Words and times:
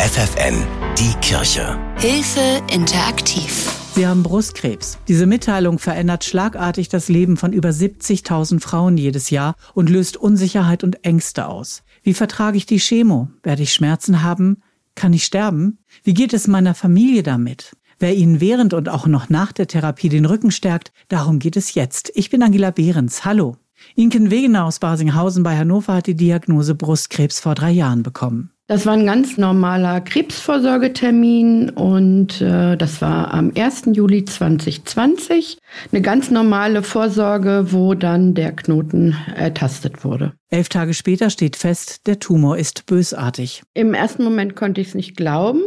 FFN, 0.00 0.66
die 0.98 1.14
Kirche. 1.20 1.78
Hilfe 1.98 2.60
interaktiv. 2.70 3.70
Sie 3.94 4.06
haben 4.06 4.24
Brustkrebs. 4.24 4.98
Diese 5.06 5.24
Mitteilung 5.24 5.78
verändert 5.78 6.24
schlagartig 6.24 6.88
das 6.88 7.08
Leben 7.08 7.36
von 7.36 7.52
über 7.52 7.70
70.000 7.70 8.60
Frauen 8.60 8.98
jedes 8.98 9.30
Jahr 9.30 9.54
und 9.72 9.88
löst 9.88 10.16
Unsicherheit 10.16 10.82
und 10.82 11.04
Ängste 11.04 11.46
aus. 11.46 11.84
Wie 12.02 12.12
vertrage 12.12 12.56
ich 12.56 12.66
die 12.66 12.80
Chemo? 12.80 13.28
Werde 13.44 13.62
ich 13.62 13.72
Schmerzen 13.72 14.24
haben? 14.24 14.62
Kann 14.96 15.12
ich 15.12 15.24
sterben? 15.24 15.78
Wie 16.02 16.12
geht 16.14 16.34
es 16.34 16.48
meiner 16.48 16.74
Familie 16.74 17.22
damit? 17.22 17.76
Wer 18.00 18.16
Ihnen 18.16 18.40
während 18.40 18.74
und 18.74 18.88
auch 18.88 19.06
noch 19.06 19.28
nach 19.28 19.52
der 19.52 19.68
Therapie 19.68 20.08
den 20.08 20.24
Rücken 20.24 20.50
stärkt, 20.50 20.92
darum 21.08 21.38
geht 21.38 21.56
es 21.56 21.74
jetzt. 21.74 22.10
Ich 22.16 22.30
bin 22.30 22.42
Angela 22.42 22.72
Behrens. 22.72 23.24
Hallo. 23.24 23.56
Inken 23.94 24.32
Wegener 24.32 24.64
aus 24.64 24.80
Basinghausen 24.80 25.44
bei 25.44 25.56
Hannover 25.56 25.94
hat 25.94 26.08
die 26.08 26.16
Diagnose 26.16 26.74
Brustkrebs 26.74 27.38
vor 27.38 27.54
drei 27.54 27.70
Jahren 27.70 28.02
bekommen. 28.02 28.53
Das 28.66 28.86
war 28.86 28.94
ein 28.94 29.04
ganz 29.04 29.36
normaler 29.36 30.00
Krebsvorsorgetermin 30.00 31.68
und 31.68 32.40
äh, 32.40 32.78
das 32.78 33.02
war 33.02 33.34
am 33.34 33.52
1. 33.54 33.82
Juli 33.92 34.24
2020. 34.24 35.58
Eine 35.92 36.00
ganz 36.00 36.30
normale 36.30 36.82
Vorsorge, 36.82 37.66
wo 37.72 37.92
dann 37.92 38.32
der 38.32 38.52
Knoten 38.52 39.16
ertastet 39.36 40.02
wurde. 40.02 40.32
Elf 40.48 40.70
Tage 40.70 40.94
später 40.94 41.28
steht 41.28 41.56
fest, 41.56 42.06
der 42.06 42.20
Tumor 42.20 42.56
ist 42.56 42.86
bösartig. 42.86 43.62
Im 43.74 43.92
ersten 43.92 44.24
Moment 44.24 44.56
konnte 44.56 44.80
ich 44.80 44.88
es 44.88 44.94
nicht 44.94 45.14
glauben 45.14 45.60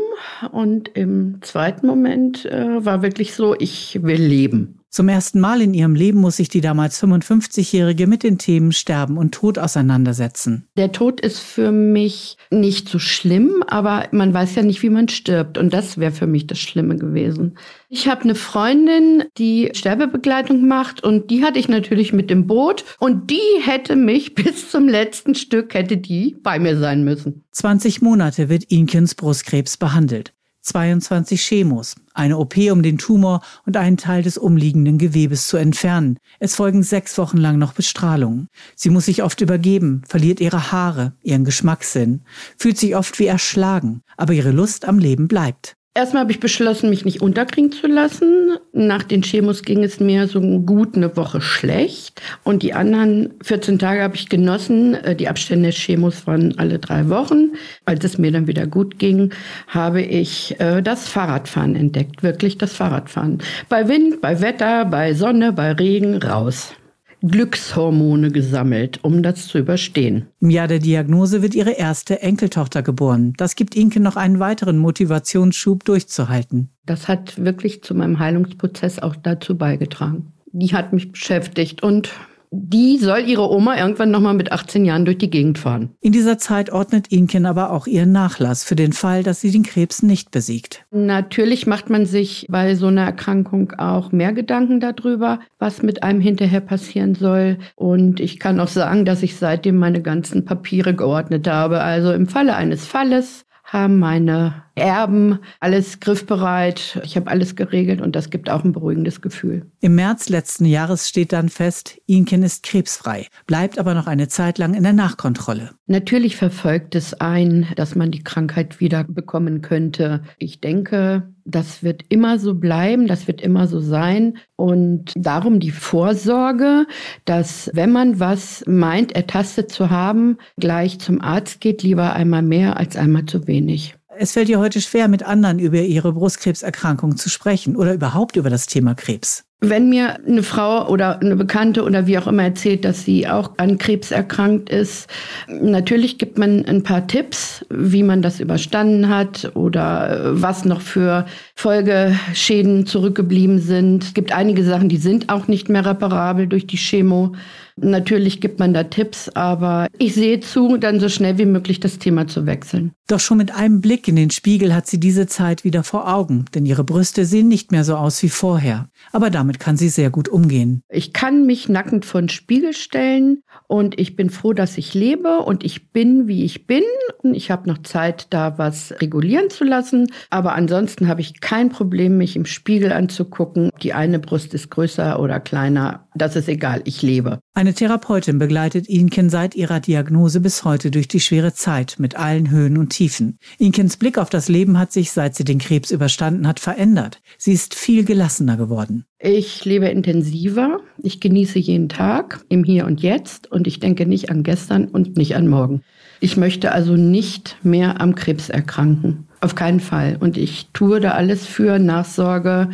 und 0.51 0.89
im 0.89 1.37
zweiten 1.41 1.85
Moment 1.85 2.45
äh, 2.45 2.83
war 2.83 3.03
wirklich 3.03 3.35
so, 3.35 3.53
ich 3.59 3.99
will 4.01 4.23
leben. 4.23 4.76
Zum 4.89 5.09
ersten 5.09 5.41
Mal 5.41 5.61
in 5.61 5.73
ihrem 5.73 5.95
Leben 5.95 6.19
muss 6.19 6.37
sich 6.37 6.47
die 6.47 6.61
damals 6.61 7.01
55-Jährige 7.03 8.07
mit 8.07 8.23
den 8.23 8.37
Themen 8.37 8.71
Sterben 8.71 9.17
und 9.17 9.33
Tod 9.33 9.59
auseinandersetzen. 9.59 10.67
Der 10.77 10.93
Tod 10.93 11.19
ist 11.19 11.39
für 11.39 11.71
mich 11.71 12.37
nicht 12.51 12.87
so 12.87 12.97
schlimm, 12.97 13.63
aber 13.67 14.07
man 14.11 14.33
weiß 14.33 14.55
ja 14.55 14.63
nicht, 14.63 14.81
wie 14.83 14.89
man 14.89 15.09
stirbt. 15.09 15.57
Und 15.57 15.73
das 15.73 15.97
wäre 15.97 16.13
für 16.13 16.25
mich 16.25 16.47
das 16.47 16.59
Schlimme 16.59 16.95
gewesen. 16.95 17.57
Ich 17.89 18.07
habe 18.07 18.21
eine 18.23 18.35
Freundin, 18.35 19.23
die 19.37 19.69
Sterbebegleitung 19.73 20.67
macht 20.67 21.03
und 21.03 21.31
die 21.31 21.43
hatte 21.43 21.59
ich 21.59 21.67
natürlich 21.67 22.13
mit 22.13 22.31
im 22.31 22.47
Boot 22.47 22.85
und 22.99 23.29
die 23.29 23.61
hätte 23.61 23.97
mich 23.97 24.35
bis 24.35 24.71
zum 24.71 24.87
letzten 24.87 25.35
Stück, 25.35 25.73
hätte 25.73 25.97
die 25.97 26.37
bei 26.41 26.59
mir 26.59 26.77
sein 26.77 27.03
müssen. 27.03 27.43
20 27.51 28.01
Monate 28.01 28.49
wird 28.49 28.63
Inkens 28.65 29.15
Brustkrebs 29.15 29.77
behandelt. 29.77 30.33
22 30.67 31.41
Chemos, 31.41 31.95
eine 32.13 32.37
OP, 32.37 32.57
um 32.71 32.83
den 32.83 32.97
Tumor 32.97 33.41
und 33.65 33.77
einen 33.77 33.95
Teil 33.95 34.21
des 34.21 34.37
umliegenden 34.37 34.97
Gewebes 34.97 35.47
zu 35.47 35.55
entfernen. 35.55 36.19
Es 36.39 36.55
folgen 36.55 36.83
sechs 36.83 37.17
Wochen 37.17 37.37
lang 37.37 37.57
noch 37.57 37.71
Bestrahlungen. 37.71 38.49
Sie 38.75 38.89
muss 38.89 39.05
sich 39.05 39.23
oft 39.23 39.39
übergeben, 39.39 40.01
verliert 40.05 40.41
ihre 40.41 40.73
Haare, 40.73 41.13
ihren 41.23 41.45
Geschmackssinn, 41.45 42.23
fühlt 42.57 42.77
sich 42.77 42.97
oft 42.97 43.17
wie 43.19 43.27
erschlagen, 43.27 44.01
aber 44.17 44.33
ihre 44.33 44.51
Lust 44.51 44.85
am 44.85 44.99
Leben 44.99 45.29
bleibt. 45.29 45.76
Erstmal 45.97 46.21
habe 46.21 46.31
ich 46.31 46.39
beschlossen, 46.39 46.91
mich 46.91 47.05
nicht 47.05 47.23
unterkriegen 47.23 47.71
zu 47.71 47.87
lassen. 47.87 48.51
Nach 48.71 49.01
den 49.01 49.23
Chemos 49.23 49.63
ging 49.63 49.83
es 49.83 49.99
mir 49.99 50.27
so 50.27 50.39
gut 50.39 50.95
eine 50.95 51.17
Woche 51.17 51.41
schlecht. 51.41 52.21
Und 52.43 52.61
die 52.61 52.75
anderen 52.75 53.33
14 53.41 53.79
Tage 53.79 54.03
habe 54.03 54.15
ich 54.15 54.29
genossen. 54.29 54.93
Äh, 54.93 55.15
die 55.15 55.27
Abstände 55.27 55.69
des 55.69 55.75
Chemos 55.75 56.27
waren 56.27 56.53
alle 56.59 56.77
drei 56.77 57.09
Wochen. 57.09 57.53
Als 57.85 58.05
es 58.05 58.19
mir 58.19 58.31
dann 58.31 58.45
wieder 58.45 58.67
gut 58.67 58.99
ging, 58.99 59.33
habe 59.69 60.03
ich 60.03 60.59
äh, 60.59 60.83
das 60.83 61.07
Fahrradfahren 61.07 61.75
entdeckt. 61.75 62.21
Wirklich 62.21 62.59
das 62.59 62.73
Fahrradfahren. 62.73 63.39
Bei 63.67 63.87
Wind, 63.87 64.21
bei 64.21 64.39
Wetter, 64.39 64.85
bei 64.85 65.15
Sonne, 65.15 65.51
bei 65.51 65.71
Regen, 65.71 66.21
raus. 66.21 66.75
Glückshormone 67.21 68.31
gesammelt, 68.31 69.03
um 69.03 69.23
das 69.23 69.47
zu 69.47 69.57
überstehen. 69.57 70.27
Im 70.39 70.49
Jahr 70.49 70.67
der 70.67 70.79
Diagnose 70.79 71.41
wird 71.41 71.55
ihre 71.55 71.71
erste 71.71 72.21
Enkeltochter 72.21 72.83
geboren. 72.83 73.33
Das 73.37 73.55
gibt 73.55 73.75
Inke 73.75 73.99
noch 73.99 74.15
einen 74.15 74.39
weiteren 74.39 74.77
Motivationsschub 74.77 75.83
durchzuhalten. 75.83 76.69
Das 76.85 77.07
hat 77.07 77.43
wirklich 77.43 77.83
zu 77.83 77.95
meinem 77.95 78.19
Heilungsprozess 78.19 78.99
auch 78.99 79.15
dazu 79.15 79.57
beigetragen. 79.57 80.33
Die 80.51 80.73
hat 80.73 80.93
mich 80.93 81.11
beschäftigt 81.11 81.83
und 81.83 82.11
die 82.51 82.97
soll 82.97 83.21
ihre 83.27 83.49
Oma 83.51 83.77
irgendwann 83.77 84.11
nochmal 84.11 84.33
mit 84.33 84.51
18 84.51 84.85
Jahren 84.85 85.05
durch 85.05 85.17
die 85.17 85.29
Gegend 85.29 85.57
fahren. 85.57 85.91
In 86.01 86.11
dieser 86.11 86.37
Zeit 86.37 86.71
ordnet 86.71 87.07
Inken 87.11 87.45
aber 87.45 87.71
auch 87.71 87.87
ihren 87.87 88.11
Nachlass 88.11 88.63
für 88.63 88.75
den 88.75 88.93
Fall, 88.93 89.23
dass 89.23 89.41
sie 89.41 89.51
den 89.51 89.63
Krebs 89.63 90.03
nicht 90.03 90.31
besiegt. 90.31 90.85
Natürlich 90.91 91.67
macht 91.67 91.89
man 91.89 92.05
sich 92.05 92.47
bei 92.49 92.75
so 92.75 92.87
einer 92.87 93.03
Erkrankung 93.03 93.73
auch 93.77 94.11
mehr 94.11 94.33
Gedanken 94.33 94.79
darüber, 94.79 95.39
was 95.59 95.83
mit 95.83 96.03
einem 96.03 96.21
hinterher 96.21 96.61
passieren 96.61 97.15
soll. 97.15 97.57
Und 97.75 98.19
ich 98.19 98.39
kann 98.39 98.59
auch 98.59 98.67
sagen, 98.67 99.05
dass 99.05 99.23
ich 99.23 99.35
seitdem 99.35 99.77
meine 99.77 100.01
ganzen 100.01 100.45
Papiere 100.45 100.93
geordnet 100.93 101.47
habe. 101.47 101.81
Also 101.81 102.13
im 102.13 102.27
Falle 102.27 102.55
eines 102.55 102.85
Falles 102.85 103.45
haben 103.63 103.99
meine 103.99 104.66
Erben 104.77 105.39
alles 105.59 105.99
griffbereit. 105.99 107.01
Ich 107.03 107.15
habe 107.15 107.29
alles 107.29 107.55
geregelt 107.55 108.01
und 108.01 108.15
das 108.15 108.29
gibt 108.29 108.49
auch 108.49 108.63
ein 108.63 108.71
beruhigendes 108.71 109.21
Gefühl. 109.21 109.65
Im 109.81 109.95
März 109.95 110.29
letzten 110.29 110.65
Jahres 110.65 111.09
steht 111.09 111.33
dann 111.33 111.49
fest, 111.49 111.99
Inken 112.05 112.43
ist 112.43 112.63
krebsfrei, 112.63 113.27
bleibt 113.45 113.79
aber 113.79 113.93
noch 113.93 114.07
eine 114.07 114.27
Zeit 114.27 114.57
lang 114.57 114.73
in 114.73 114.83
der 114.83 114.93
Nachkontrolle. 114.93 115.71
Natürlich 115.87 116.35
verfolgt 116.35 116.95
es 116.95 117.13
ein, 117.13 117.67
dass 117.75 117.95
man 117.95 118.11
die 118.11 118.23
Krankheit 118.23 118.79
wieder 118.79 119.03
bekommen 119.03 119.61
könnte. 119.61 120.21
Ich 120.37 120.61
denke, 120.61 121.33
das 121.47 121.81
wird 121.81 122.03
immer 122.09 122.39
so 122.39 122.55
bleiben, 122.55 123.07
das 123.07 123.27
wird 123.27 123.41
immer 123.41 123.67
so 123.67 123.79
sein. 123.79 124.37
Und 124.55 125.13
darum 125.15 125.59
die 125.59 125.71
Vorsorge, 125.71 126.85
dass 127.25 127.71
wenn 127.73 127.91
man 127.91 128.19
was 128.19 128.63
meint, 128.67 129.13
ertastet 129.13 129.71
zu 129.71 129.89
haben, 129.89 130.37
gleich 130.57 130.99
zum 130.99 131.21
Arzt 131.21 131.61
geht, 131.61 131.83
lieber 131.83 132.13
einmal 132.13 132.41
mehr 132.41 132.77
als 132.77 132.97
einmal 132.97 133.25
zu 133.25 133.47
wenig. 133.47 133.96
Es 134.19 134.31
fällt 134.31 134.49
ihr 134.49 134.59
heute 134.59 134.81
schwer, 134.81 135.07
mit 135.07 135.23
anderen 135.23 135.59
über 135.59 135.79
ihre 135.79 136.11
Brustkrebserkrankung 136.11 137.17
zu 137.17 137.29
sprechen 137.29 137.75
oder 137.75 137.93
überhaupt 137.93 138.35
über 138.35 138.49
das 138.49 138.65
Thema 138.65 138.95
Krebs. 138.95 139.43
Wenn 139.59 139.89
mir 139.89 140.19
eine 140.25 140.43
Frau 140.43 140.87
oder 140.87 141.19
eine 141.19 141.35
Bekannte 141.35 141.83
oder 141.83 142.05
wie 142.05 142.17
auch 142.19 142.27
immer 142.27 142.43
erzählt, 142.43 142.85
dass 142.85 143.05
sie 143.05 143.27
auch 143.27 143.51
an 143.57 143.79
Krebs 143.79 144.11
erkrankt 144.11 144.69
ist, 144.69 145.07
natürlich 145.47 146.19
gibt 146.19 146.37
man 146.37 146.63
ein 146.65 146.83
paar 146.83 147.07
Tipps, 147.07 147.65
wie 147.69 148.03
man 148.03 148.21
das 148.21 148.39
überstanden 148.39 149.09
hat 149.09 149.51
oder 149.55 150.39
was 150.39 150.63
noch 150.63 150.81
für 150.81 151.25
Folgeschäden 151.55 152.85
zurückgeblieben 152.85 153.59
sind. 153.59 154.03
Es 154.03 154.13
gibt 154.13 154.31
einige 154.31 154.63
Sachen, 154.63 154.89
die 154.89 154.97
sind 154.97 155.29
auch 155.29 155.47
nicht 155.47 155.69
mehr 155.69 155.85
reparabel 155.85 156.45
durch 156.47 156.67
die 156.67 156.77
Chemo. 156.77 157.33
Natürlich 157.79 158.41
gibt 158.41 158.59
man 158.59 158.73
da 158.73 158.83
Tipps, 158.83 159.29
aber 159.29 159.87
ich 159.99 160.15
sehe 160.15 160.39
zu, 160.39 160.77
dann 160.77 160.99
so 160.99 161.09
schnell 161.09 161.37
wie 161.37 161.45
möglich 161.45 161.79
das 161.79 161.99
Thema 161.99 162.27
zu 162.27 162.45
wechseln. 162.45 162.91
Doch 163.07 163.19
schon 163.19 163.37
mit 163.37 163.55
einem 163.55 163.81
Blick 163.81 164.07
in 164.07 164.15
den 164.15 164.31
Spiegel 164.31 164.73
hat 164.73 164.87
sie 164.87 164.99
diese 164.99 165.27
Zeit 165.27 165.63
wieder 165.63 165.83
vor 165.83 166.11
Augen, 166.13 166.45
denn 166.55 166.65
ihre 166.65 166.83
Brüste 166.83 167.25
sehen 167.25 167.47
nicht 167.47 167.71
mehr 167.71 167.83
so 167.83 167.95
aus 167.95 168.21
wie 168.23 168.29
vorher. 168.29 168.89
Aber 169.11 169.29
damit 169.29 169.59
kann 169.59 169.77
sie 169.77 169.89
sehr 169.89 170.09
gut 170.09 170.27
umgehen. 170.27 170.81
Ich 170.89 171.13
kann 171.13 171.45
mich 171.45 171.69
nackend 171.69 172.05
vor 172.05 172.21
den 172.21 172.29
Spiegel 172.29 172.73
stellen 172.73 173.43
und 173.67 173.99
ich 173.99 174.15
bin 174.15 174.29
froh, 174.29 174.53
dass 174.53 174.77
ich 174.77 174.93
lebe 174.93 175.39
und 175.39 175.63
ich 175.63 175.91
bin, 175.91 176.27
wie 176.27 176.43
ich 176.43 176.65
bin. 176.65 176.83
Ich 177.23 177.51
habe 177.51 177.67
noch 177.67 177.79
Zeit, 177.83 178.27
da 178.29 178.57
was 178.57 178.93
regulieren 178.99 179.49
zu 179.49 179.63
lassen. 179.63 180.11
Aber 180.29 180.55
ansonsten 180.55 181.07
habe 181.07 181.21
ich 181.21 181.39
kein 181.39 181.69
Problem, 181.69 182.17
mich 182.17 182.35
im 182.35 182.45
Spiegel 182.45 182.91
anzugucken. 182.91 183.69
Die 183.81 183.93
eine 183.93 184.19
Brust 184.19 184.53
ist 184.53 184.69
größer 184.69 185.19
oder 185.19 185.39
kleiner. 185.39 186.07
Das 186.15 186.35
ist 186.35 186.49
egal. 186.49 186.81
Ich 186.85 187.01
lebe. 187.01 187.39
Eine 187.53 187.73
Therapeutin 187.73 188.39
begleitet 188.39 188.87
Inken 188.87 189.29
seit 189.29 189.55
ihrer 189.55 189.79
Diagnose 189.79 190.39
bis 190.39 190.63
heute 190.63 190.91
durch 190.91 191.07
die 191.07 191.19
schwere 191.19 191.53
Zeit 191.53 191.95
mit 191.97 192.15
allen 192.15 192.49
Höhen 192.49 192.77
und 192.77 192.89
Tiefen. 192.89 193.37
Inkens 193.57 193.97
Blick 193.97 194.17
auf 194.17 194.29
das 194.29 194.47
Leben 194.47 194.77
hat 194.77 194.91
sich, 194.91 195.11
seit 195.11 195.35
sie 195.35 195.43
den 195.43 195.59
Krebs 195.59 195.91
überstanden 195.91 196.47
hat, 196.47 196.59
verändert. 196.59 197.21
Sie 197.37 197.53
ist 197.53 197.75
viel 197.75 198.03
gelassener 198.03 198.57
geworden. 198.57 199.05
Ich 199.19 199.65
lebe 199.65 199.87
intensiver. 199.87 200.79
Ich 201.01 201.19
genieße 201.19 201.57
jeden 201.57 201.89
Tag 201.89 202.45
im 202.49 202.63
Hier 202.63 202.85
und 202.85 203.01
Jetzt 203.01 203.51
und 203.51 203.65
ich 203.65 203.79
denke 203.79 204.05
nicht 204.05 204.29
an 204.29 204.43
gestern 204.43 204.85
und 204.85 205.17
nicht 205.17 205.35
an 205.35 205.47
morgen. 205.47 205.81
Ich 206.19 206.37
möchte 206.37 206.71
also 206.71 206.95
nicht 206.95 207.57
mehr 207.63 208.01
am 208.01 208.15
Krebs 208.15 208.49
erkranken. 208.49 209.27
Auf 209.39 209.53
keinen 209.53 209.79
Fall. 209.79 210.17
Und 210.19 210.35
ich 210.35 210.67
tue 210.73 210.99
da 210.99 211.11
alles 211.11 211.45
für 211.45 211.77
Nachsorge, 211.77 212.69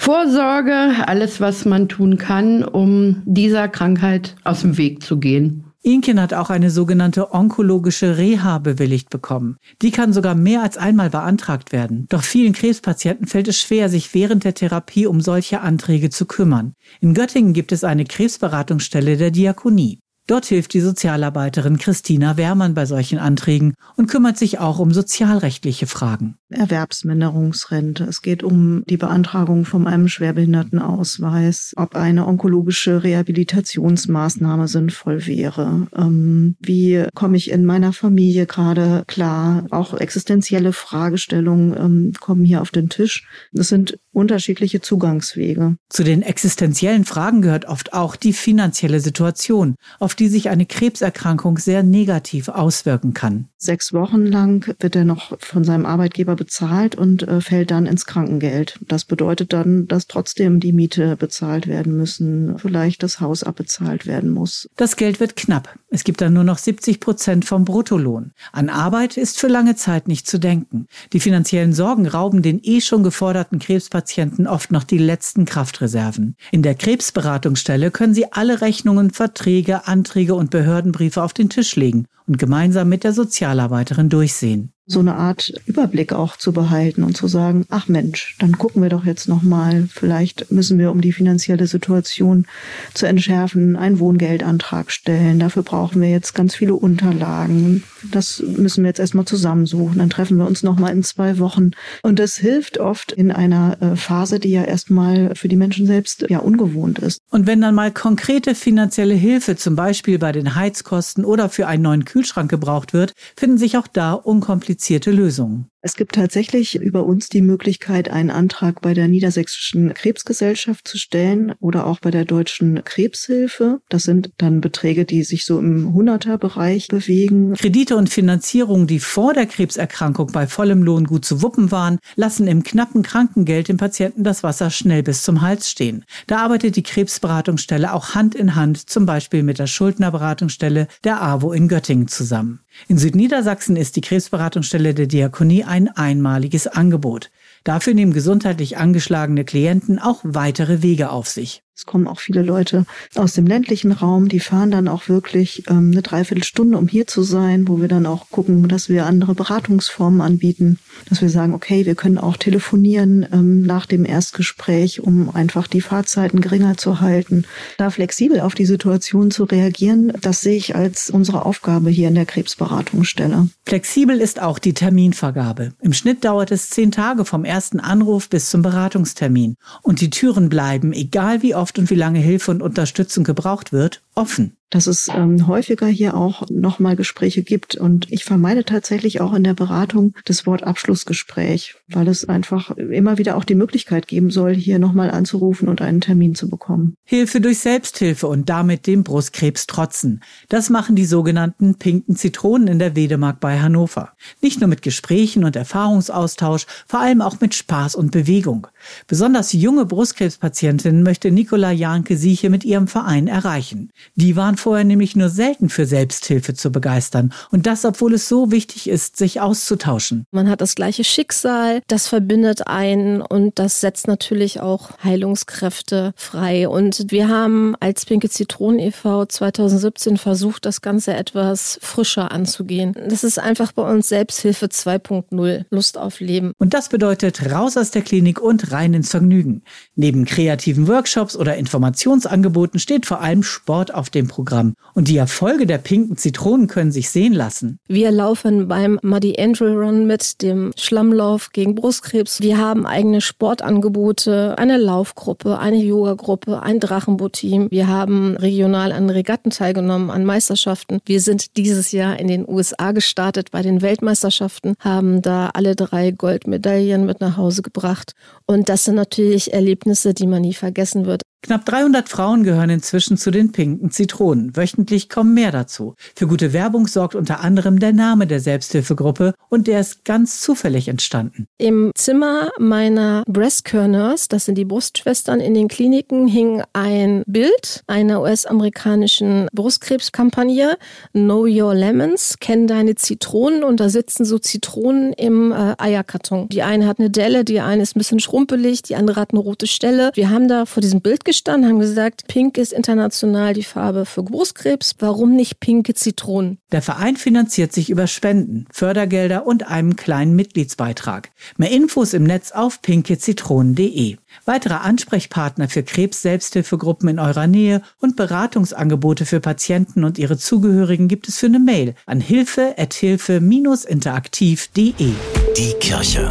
Vorsorge, 0.00 0.90
alles, 1.06 1.40
was 1.40 1.64
man 1.64 1.88
tun 1.88 2.18
kann, 2.18 2.62
um 2.64 3.22
dieser 3.24 3.68
Krankheit 3.68 4.36
aus 4.44 4.60
dem 4.60 4.76
Weg 4.76 5.02
zu 5.02 5.18
gehen. 5.18 5.64
Inken 5.84 6.20
hat 6.20 6.32
auch 6.32 6.50
eine 6.50 6.70
sogenannte 6.70 7.32
onkologische 7.32 8.16
Reha 8.16 8.58
bewilligt 8.58 9.10
bekommen. 9.10 9.56
Die 9.80 9.90
kann 9.90 10.12
sogar 10.12 10.36
mehr 10.36 10.62
als 10.62 10.76
einmal 10.76 11.10
beantragt 11.10 11.72
werden. 11.72 12.06
Doch 12.08 12.22
vielen 12.22 12.52
Krebspatienten 12.52 13.26
fällt 13.26 13.48
es 13.48 13.58
schwer, 13.58 13.88
sich 13.88 14.14
während 14.14 14.44
der 14.44 14.54
Therapie 14.54 15.08
um 15.08 15.20
solche 15.20 15.60
Anträge 15.60 16.10
zu 16.10 16.26
kümmern. 16.26 16.74
In 17.00 17.14
Göttingen 17.14 17.52
gibt 17.52 17.72
es 17.72 17.82
eine 17.82 18.04
Krebsberatungsstelle 18.04 19.16
der 19.16 19.32
Diakonie. 19.32 19.98
Dort 20.28 20.46
hilft 20.46 20.72
die 20.72 20.80
Sozialarbeiterin 20.80 21.78
Christina 21.78 22.36
Wehrmann 22.36 22.74
bei 22.74 22.86
solchen 22.86 23.18
Anträgen 23.18 23.74
und 23.96 24.06
kümmert 24.06 24.38
sich 24.38 24.60
auch 24.60 24.78
um 24.78 24.92
sozialrechtliche 24.92 25.86
Fragen. 25.86 26.36
Erwerbsminderungsrente. 26.50 28.04
Es 28.04 28.22
geht 28.22 28.42
um 28.42 28.84
die 28.88 28.96
Beantragung 28.96 29.64
von 29.64 29.86
einem 29.86 30.08
Schwerbehindertenausweis, 30.08 31.72
ob 31.76 31.96
eine 31.96 32.26
onkologische 32.26 33.02
Rehabilitationsmaßnahme 33.02 34.68
sinnvoll 34.68 35.26
wäre. 35.26 35.88
Ähm, 35.96 36.56
wie 36.60 37.04
komme 37.14 37.36
ich 37.36 37.50
in 37.50 37.64
meiner 37.64 37.92
Familie 37.92 38.46
gerade 38.46 39.04
klar? 39.08 39.66
Auch 39.70 39.94
existenzielle 39.94 40.72
Fragestellungen 40.72 41.76
ähm, 41.76 42.12
kommen 42.20 42.44
hier 42.44 42.62
auf 42.62 42.70
den 42.70 42.88
Tisch. 42.88 43.26
Das 43.52 43.68
sind 43.68 43.98
unterschiedliche 44.12 44.80
Zugangswege. 44.80 45.76
Zu 45.88 46.04
den 46.04 46.22
existenziellen 46.22 47.04
Fragen 47.04 47.42
gehört 47.42 47.64
oft 47.64 47.92
auch 47.92 48.14
die 48.14 48.32
finanzielle 48.32 49.00
Situation, 49.00 49.76
auf 49.98 50.11
die 50.14 50.28
sich 50.28 50.48
eine 50.48 50.66
Krebserkrankung 50.66 51.58
sehr 51.58 51.82
negativ 51.82 52.48
auswirken 52.48 53.14
kann. 53.14 53.48
Sechs 53.56 53.92
Wochen 53.92 54.26
lang 54.26 54.74
wird 54.80 54.96
er 54.96 55.04
noch 55.04 55.38
von 55.38 55.64
seinem 55.64 55.86
Arbeitgeber 55.86 56.36
bezahlt 56.36 56.94
und 56.94 57.22
äh, 57.22 57.40
fällt 57.40 57.70
dann 57.70 57.86
ins 57.86 58.06
Krankengeld. 58.06 58.78
Das 58.86 59.04
bedeutet 59.04 59.52
dann, 59.52 59.86
dass 59.86 60.06
trotzdem 60.06 60.60
die 60.60 60.72
Miete 60.72 61.16
bezahlt 61.16 61.66
werden 61.66 61.96
müssen, 61.96 62.58
vielleicht 62.58 63.02
das 63.02 63.20
Haus 63.20 63.42
abbezahlt 63.42 64.06
werden 64.06 64.30
muss. 64.30 64.68
Das 64.76 64.96
Geld 64.96 65.20
wird 65.20 65.36
knapp. 65.36 65.78
Es 65.94 66.04
gibt 66.04 66.22
dann 66.22 66.32
nur 66.32 66.42
noch 66.42 66.56
70 66.56 67.00
Prozent 67.00 67.44
vom 67.44 67.66
Bruttolohn. 67.66 68.32
An 68.50 68.70
Arbeit 68.70 69.18
ist 69.18 69.38
für 69.38 69.48
lange 69.48 69.76
Zeit 69.76 70.08
nicht 70.08 70.26
zu 70.26 70.38
denken. 70.38 70.86
Die 71.12 71.20
finanziellen 71.20 71.74
Sorgen 71.74 72.08
rauben 72.08 72.40
den 72.40 72.60
eh 72.62 72.80
schon 72.80 73.02
geforderten 73.02 73.58
Krebspatienten 73.58 74.46
oft 74.46 74.72
noch 74.72 74.84
die 74.84 74.96
letzten 74.96 75.44
Kraftreserven. 75.44 76.34
In 76.50 76.62
der 76.62 76.76
Krebsberatungsstelle 76.76 77.90
können 77.90 78.14
sie 78.14 78.32
alle 78.32 78.62
Rechnungen, 78.62 79.10
Verträge, 79.10 79.86
Anträge 79.86 80.34
und 80.34 80.48
Behördenbriefe 80.48 81.22
auf 81.22 81.34
den 81.34 81.50
Tisch 81.50 81.76
legen 81.76 82.06
und 82.26 82.38
gemeinsam 82.38 82.88
mit 82.88 83.04
der 83.04 83.12
Sozialarbeiterin 83.12 84.08
durchsehen 84.08 84.72
so 84.86 85.00
eine 85.00 85.14
Art 85.14 85.52
Überblick 85.66 86.12
auch 86.12 86.36
zu 86.36 86.52
behalten 86.52 87.04
und 87.04 87.16
zu 87.16 87.28
sagen, 87.28 87.66
ach 87.70 87.88
Mensch, 87.88 88.36
dann 88.40 88.58
gucken 88.58 88.82
wir 88.82 88.90
doch 88.90 89.04
jetzt 89.04 89.28
noch 89.28 89.42
mal, 89.42 89.88
vielleicht 89.92 90.50
müssen 90.50 90.78
wir 90.78 90.90
um 90.90 91.00
die 91.00 91.12
finanzielle 91.12 91.68
Situation 91.68 92.46
zu 92.92 93.06
entschärfen 93.06 93.76
einen 93.76 94.00
Wohngeldantrag 94.00 94.90
stellen. 94.90 95.38
Dafür 95.38 95.62
brauchen 95.62 96.02
wir 96.02 96.10
jetzt 96.10 96.34
ganz 96.34 96.56
viele 96.56 96.74
Unterlagen. 96.74 97.84
Das 98.10 98.42
müssen 98.44 98.82
wir 98.82 98.88
jetzt 98.88 98.98
erstmal 98.98 99.24
zusammensuchen. 99.24 99.98
Dann 99.98 100.10
treffen 100.10 100.36
wir 100.36 100.46
uns 100.46 100.64
noch 100.64 100.78
mal 100.78 100.90
in 100.90 101.04
zwei 101.04 101.38
Wochen 101.38 101.70
und 102.02 102.18
das 102.18 102.36
hilft 102.36 102.78
oft 102.78 103.12
in 103.12 103.30
einer 103.30 103.80
äh, 103.80 103.96
Phase, 103.96 104.40
die 104.40 104.50
ja 104.50 104.64
erstmal 104.64 105.34
für 105.36 105.48
die 105.48 105.56
Menschen 105.56 105.86
selbst 105.86 106.26
ja 106.28 106.38
ungewohnt 106.38 106.98
ist. 106.98 107.20
Und 107.30 107.46
wenn 107.46 107.60
dann 107.60 107.76
mal 107.76 107.92
konkrete 107.92 108.56
finanzielle 108.56 109.14
Hilfe, 109.14 109.54
zum 109.54 109.76
Beispiel 109.76 110.18
bei 110.18 110.32
den 110.32 110.56
Heizkosten 110.56 111.24
oder 111.24 111.48
für 111.48 111.68
einen 111.68 111.84
neuen 111.84 112.04
Kühlschrank 112.12 112.50
gebraucht 112.50 112.92
wird, 112.92 113.14
finden 113.36 113.56
sich 113.58 113.78
auch 113.78 113.86
da 113.86 114.12
unkomplizierte 114.12 114.42
komplizierte 114.62 115.10
Lösungen. 115.10 115.71
Es 115.84 115.96
gibt 115.96 116.14
tatsächlich 116.14 116.76
über 116.76 117.04
uns 117.04 117.28
die 117.28 117.42
Möglichkeit, 117.42 118.08
einen 118.08 118.30
Antrag 118.30 118.80
bei 118.82 118.94
der 118.94 119.08
Niedersächsischen 119.08 119.92
Krebsgesellschaft 119.94 120.86
zu 120.86 120.96
stellen 120.96 121.54
oder 121.58 121.88
auch 121.88 121.98
bei 121.98 122.12
der 122.12 122.24
Deutschen 122.24 122.84
Krebshilfe. 122.84 123.80
Das 123.88 124.04
sind 124.04 124.30
dann 124.38 124.60
Beträge, 124.60 125.04
die 125.04 125.24
sich 125.24 125.44
so 125.44 125.58
im 125.58 125.92
Hunderter-Bereich 125.92 126.86
bewegen. 126.86 127.54
Kredite 127.54 127.96
und 127.96 128.10
Finanzierungen, 128.10 128.86
die 128.86 129.00
vor 129.00 129.34
der 129.34 129.46
Krebserkrankung 129.46 130.30
bei 130.30 130.46
vollem 130.46 130.84
Lohn 130.84 131.04
gut 131.04 131.24
zu 131.24 131.42
wuppen 131.42 131.72
waren, 131.72 131.98
lassen 132.14 132.46
im 132.46 132.62
knappen 132.62 133.02
Krankengeld 133.02 133.66
dem 133.66 133.76
Patienten 133.76 134.22
das 134.22 134.44
Wasser 134.44 134.70
schnell 134.70 135.02
bis 135.02 135.24
zum 135.24 135.42
Hals 135.42 135.68
stehen. 135.68 136.04
Da 136.28 136.38
arbeitet 136.38 136.76
die 136.76 136.84
Krebsberatungsstelle 136.84 137.92
auch 137.92 138.14
Hand 138.14 138.36
in 138.36 138.54
Hand, 138.54 138.88
zum 138.88 139.04
Beispiel 139.04 139.42
mit 139.42 139.58
der 139.58 139.66
Schuldnerberatungsstelle 139.66 140.86
der 141.02 141.20
AWO 141.20 141.52
in 141.52 141.66
Göttingen 141.66 142.06
zusammen. 142.06 142.60
In 142.88 142.98
Südniedersachsen 142.98 143.76
ist 143.76 143.96
die 143.96 144.00
Krebsberatungsstelle 144.00 144.94
der 144.94 145.06
Diakonie 145.06 145.64
ein 145.64 145.88
einmaliges 145.88 146.66
Angebot. 146.66 147.30
Dafür 147.64 147.94
nehmen 147.94 148.12
gesundheitlich 148.12 148.76
angeschlagene 148.76 149.44
Klienten 149.44 149.98
auch 149.98 150.20
weitere 150.22 150.82
Wege 150.82 151.10
auf 151.10 151.28
sich. 151.28 151.62
Es 151.74 151.86
kommen 151.86 152.06
auch 152.06 152.20
viele 152.20 152.42
Leute 152.42 152.84
aus 153.14 153.32
dem 153.32 153.46
ländlichen 153.46 153.92
Raum, 153.92 154.28
die 154.28 154.40
fahren 154.40 154.70
dann 154.70 154.88
auch 154.88 155.08
wirklich 155.08 155.64
ähm, 155.70 155.90
eine 155.92 156.02
Dreiviertelstunde, 156.02 156.76
um 156.76 156.86
hier 156.86 157.06
zu 157.06 157.22
sein, 157.22 157.66
wo 157.66 157.80
wir 157.80 157.88
dann 157.88 158.04
auch 158.04 158.28
gucken, 158.28 158.68
dass 158.68 158.90
wir 158.90 159.06
andere 159.06 159.34
Beratungsformen 159.34 160.20
anbieten, 160.20 160.78
dass 161.08 161.22
wir 161.22 161.30
sagen, 161.30 161.54
okay, 161.54 161.86
wir 161.86 161.94
können 161.94 162.18
auch 162.18 162.36
telefonieren 162.36 163.26
ähm, 163.32 163.62
nach 163.62 163.86
dem 163.86 164.04
Erstgespräch, 164.04 165.00
um 165.00 165.34
einfach 165.34 165.66
die 165.66 165.80
Fahrzeiten 165.80 166.42
geringer 166.42 166.76
zu 166.76 167.00
halten. 167.00 167.46
Da 167.78 167.88
flexibel 167.88 168.40
auf 168.40 168.54
die 168.54 168.66
Situation 168.66 169.30
zu 169.30 169.44
reagieren, 169.44 170.12
das 170.20 170.42
sehe 170.42 170.58
ich 170.58 170.76
als 170.76 171.08
unsere 171.08 171.46
Aufgabe 171.46 171.88
hier 171.88 172.08
in 172.08 172.14
der 172.14 172.26
Krebsberatungsstelle. 172.26 173.48
Flexibel 173.64 174.20
ist 174.20 174.42
auch 174.42 174.58
die 174.58 174.74
Terminvergabe. 174.74 175.72
Im 175.80 175.94
Schnitt 175.94 176.22
dauert 176.22 176.52
es 176.52 176.68
zehn 176.68 176.92
Tage 176.92 177.24
vom 177.24 177.46
ersten 177.46 177.80
Anruf 177.80 178.28
bis 178.28 178.50
zum 178.50 178.60
Beratungstermin. 178.60 179.56
Und 179.80 180.02
die 180.02 180.10
Türen 180.10 180.50
bleiben, 180.50 180.92
egal 180.92 181.42
wie 181.42 181.54
oft 181.54 181.61
und 181.70 181.90
wie 181.90 181.94
lange 181.94 182.18
Hilfe 182.18 182.50
und 182.50 182.62
Unterstützung 182.62 183.24
gebraucht 183.24 183.72
wird, 183.72 184.02
offen 184.14 184.56
dass 184.72 184.86
es 184.86 185.08
ähm, 185.14 185.46
häufiger 185.46 185.86
hier 185.86 186.16
auch 186.16 186.48
nochmal 186.48 186.96
Gespräche 186.96 187.42
gibt. 187.42 187.76
Und 187.76 188.10
ich 188.10 188.24
vermeide 188.24 188.64
tatsächlich 188.64 189.20
auch 189.20 189.34
in 189.34 189.44
der 189.44 189.54
Beratung 189.54 190.14
das 190.24 190.46
Wort 190.46 190.62
Abschlussgespräch, 190.62 191.76
weil 191.88 192.08
es 192.08 192.24
einfach 192.24 192.70
immer 192.76 193.18
wieder 193.18 193.36
auch 193.36 193.44
die 193.44 193.54
Möglichkeit 193.54 194.08
geben 194.08 194.30
soll, 194.30 194.54
hier 194.54 194.78
nochmal 194.78 195.10
anzurufen 195.10 195.68
und 195.68 195.82
einen 195.82 196.00
Termin 196.00 196.34
zu 196.34 196.48
bekommen. 196.48 196.94
Hilfe 197.04 197.42
durch 197.42 197.58
Selbsthilfe 197.58 198.26
und 198.26 198.48
damit 198.48 198.86
dem 198.86 199.04
Brustkrebs 199.04 199.66
trotzen. 199.66 200.22
Das 200.48 200.70
machen 200.70 200.96
die 200.96 201.04
sogenannten 201.04 201.74
pinken 201.74 202.16
Zitronen 202.16 202.68
in 202.68 202.78
der 202.78 202.96
Wedemark 202.96 203.40
bei 203.40 203.60
Hannover. 203.60 204.14
Nicht 204.40 204.60
nur 204.60 204.68
mit 204.68 204.80
Gesprächen 204.80 205.44
und 205.44 205.54
Erfahrungsaustausch, 205.54 206.66
vor 206.86 207.00
allem 207.00 207.20
auch 207.20 207.40
mit 207.40 207.54
Spaß 207.54 207.94
und 207.94 208.10
Bewegung. 208.10 208.66
Besonders 209.06 209.52
junge 209.52 209.84
Brustkrebspatientinnen 209.84 211.02
möchte 211.02 211.30
Nicola 211.30 211.70
Janke 211.70 212.16
sie 212.16 212.34
hier 212.34 212.48
mit 212.48 212.64
ihrem 212.64 212.88
Verein 212.88 213.28
erreichen. 213.28 213.90
Die 214.14 214.36
waren 214.36 214.56
vorher 214.56 214.84
nämlich 214.84 215.16
nur 215.16 215.28
selten 215.28 215.68
für 215.68 215.86
Selbsthilfe 215.86 216.54
zu 216.54 216.70
begeistern. 216.70 217.32
Und 217.50 217.66
das, 217.66 217.84
obwohl 217.84 218.14
es 218.14 218.28
so 218.28 218.50
wichtig 218.50 218.88
ist, 218.88 219.16
sich 219.16 219.40
auszutauschen. 219.40 220.26
Man 220.30 220.48
hat 220.48 220.60
das 220.60 220.74
gleiche 220.74 221.04
Schicksal, 221.04 221.80
das 221.86 222.08
verbindet 222.08 222.66
einen 222.66 223.22
und 223.22 223.58
das 223.58 223.80
setzt 223.80 224.08
natürlich 224.08 224.60
auch 224.60 224.90
Heilungskräfte 225.02 226.12
frei. 226.16 226.68
Und 226.68 227.10
wir 227.10 227.28
haben 227.28 227.74
als 227.80 228.04
Pinke 228.06 228.28
Zitronen 228.30 228.80
e.V. 228.80 229.26
2017 229.26 230.16
versucht, 230.16 230.66
das 230.66 230.80
Ganze 230.80 231.14
etwas 231.14 231.78
frischer 231.82 232.32
anzugehen. 232.32 232.94
Das 233.08 233.24
ist 233.24 233.38
einfach 233.38 233.72
bei 233.72 233.82
uns 233.90 234.08
Selbsthilfe 234.08 234.66
2.0, 234.66 235.64
Lust 235.70 235.98
auf 235.98 236.20
Leben. 236.20 236.52
Und 236.58 236.74
das 236.74 236.88
bedeutet 236.88 237.50
raus 237.50 237.76
aus 237.76 237.90
der 237.90 238.02
Klinik 238.02 238.40
und 238.40 238.72
rein 238.72 238.94
ins 238.94 239.10
Vergnügen. 239.10 239.62
Neben 239.94 240.24
kreativen 240.24 240.88
Workshops 240.88 241.36
oder 241.36 241.56
Informationsangeboten 241.56 242.80
steht 242.80 243.06
vor 243.06 243.20
allem 243.20 243.42
Sport 243.42 243.91
auf 243.94 244.10
dem 244.10 244.28
Programm. 244.28 244.74
Und 244.94 245.08
die 245.08 245.16
Erfolge 245.16 245.66
der 245.66 245.78
pinken 245.78 246.16
Zitronen 246.16 246.66
können 246.66 246.92
sich 246.92 247.10
sehen 247.10 247.32
lassen. 247.32 247.78
Wir 247.88 248.10
laufen 248.10 248.68
beim 248.68 248.98
Muddy 249.02 249.36
Angel 249.38 249.76
Run 249.76 250.06
mit 250.06 250.42
dem 250.42 250.72
Schlammlauf 250.76 251.50
gegen 251.52 251.74
Brustkrebs. 251.74 252.40
Wir 252.40 252.58
haben 252.58 252.86
eigene 252.86 253.20
Sportangebote, 253.20 254.56
eine 254.58 254.76
Laufgruppe, 254.76 255.58
eine 255.58 255.82
Yoga-Gruppe, 255.82 256.62
ein 256.62 256.80
Drachenboot-Team. 256.80 257.68
Wir 257.70 257.88
haben 257.88 258.36
regional 258.36 258.92
an 258.92 259.10
Regatten 259.10 259.50
teilgenommen, 259.50 260.10
an 260.10 260.24
Meisterschaften. 260.24 261.00
Wir 261.04 261.20
sind 261.20 261.56
dieses 261.56 261.92
Jahr 261.92 262.18
in 262.18 262.28
den 262.28 262.48
USA 262.48 262.92
gestartet 262.92 263.50
bei 263.50 263.62
den 263.62 263.82
Weltmeisterschaften, 263.82 264.74
haben 264.78 265.22
da 265.22 265.50
alle 265.54 265.76
drei 265.76 266.10
Goldmedaillen 266.10 267.06
mit 267.06 267.20
nach 267.20 267.36
Hause 267.36 267.62
gebracht. 267.62 268.14
Und 268.46 268.68
das 268.68 268.84
sind 268.84 268.94
natürlich 268.94 269.52
Erlebnisse, 269.52 270.14
die 270.14 270.26
man 270.26 270.42
nie 270.42 270.54
vergessen 270.54 271.06
wird. 271.06 271.22
Knapp 271.44 271.64
300 271.64 272.08
Frauen 272.08 272.44
gehören 272.44 272.70
inzwischen 272.70 273.16
zu 273.16 273.32
den 273.32 273.50
pinken 273.50 273.90
Zitronen. 273.90 274.56
Wöchentlich 274.56 275.08
kommen 275.08 275.34
mehr 275.34 275.50
dazu. 275.50 275.96
Für 276.14 276.28
gute 276.28 276.52
Werbung 276.52 276.86
sorgt 276.86 277.16
unter 277.16 277.40
anderem 277.40 277.80
der 277.80 277.92
Name 277.92 278.28
der 278.28 278.38
Selbsthilfegruppe 278.38 279.34
und 279.48 279.66
der 279.66 279.80
ist 279.80 280.04
ganz 280.04 280.40
zufällig 280.40 280.86
entstanden. 280.86 281.48
Im 281.58 281.90
Zimmer 281.96 282.50
meiner 282.60 283.24
Breast 283.26 283.64
Care 283.64 283.82
das 284.28 284.44
sind 284.44 284.56
die 284.56 284.64
Brustschwestern 284.64 285.40
in 285.40 285.54
den 285.54 285.66
Kliniken, 285.66 286.28
hing 286.28 286.62
ein 286.72 287.24
Bild 287.26 287.82
einer 287.88 288.22
US-amerikanischen 288.22 289.48
Brustkrebskampagne, 289.52 290.76
Know 291.12 291.46
Your 291.48 291.74
Lemons, 291.74 292.36
kenn 292.38 292.68
deine 292.68 292.94
Zitronen 292.94 293.64
und 293.64 293.80
da 293.80 293.88
sitzen 293.88 294.24
so 294.24 294.38
Zitronen 294.38 295.12
im 295.14 295.50
äh, 295.50 295.74
Eierkarton. 295.78 296.48
Die 296.50 296.62
eine 296.62 296.86
hat 296.86 297.00
eine 297.00 297.10
Delle, 297.10 297.44
die 297.44 297.60
eine 297.60 297.82
ist 297.82 297.96
ein 297.96 297.98
bisschen 297.98 298.20
schrumpelig, 298.20 298.82
die 298.82 298.94
andere 298.94 299.20
hat 299.20 299.32
eine 299.32 299.40
rote 299.40 299.66
Stelle. 299.66 300.12
Wir 300.14 300.30
haben 300.30 300.46
da 300.46 300.66
vor 300.66 300.80
diesem 300.80 301.00
Bild 301.00 301.24
gestanden, 301.32 301.70
haben 301.70 301.78
gesagt, 301.78 302.28
pink 302.28 302.58
ist 302.58 302.74
international 302.74 303.54
die 303.54 303.62
Farbe 303.62 304.04
für 304.04 304.22
Brustkrebs. 304.22 304.96
Warum 304.98 305.34
nicht 305.34 305.60
pinke 305.60 305.94
Zitronen? 305.94 306.58
Der 306.72 306.82
Verein 306.82 307.16
finanziert 307.16 307.72
sich 307.72 307.88
über 307.88 308.06
Spenden, 308.06 308.66
Fördergelder 308.70 309.46
und 309.46 309.66
einem 309.66 309.96
kleinen 309.96 310.36
Mitgliedsbeitrag. 310.36 311.30
Mehr 311.56 311.70
Infos 311.70 312.12
im 312.12 312.24
Netz 312.24 312.52
auf 312.52 312.82
pinkezitronen.de. 312.82 314.18
Weitere 314.44 314.74
Ansprechpartner 314.74 315.70
für 315.70 315.82
Krebs-Selbsthilfegruppen 315.82 317.08
in 317.08 317.18
eurer 317.18 317.46
Nähe 317.46 317.80
und 317.98 318.16
Beratungsangebote 318.16 319.24
für 319.24 319.40
Patienten 319.40 320.04
und 320.04 320.18
ihre 320.18 320.36
Zugehörigen 320.36 321.08
gibt 321.08 321.28
es 321.28 321.38
für 321.38 321.46
eine 321.46 321.60
Mail 321.60 321.94
an 322.04 322.20
hilfe-interaktiv.de. 322.20 325.12
Die 325.56 325.72
Kirche 325.80 326.28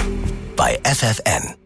bei 0.56 0.80
FFN. 0.84 1.61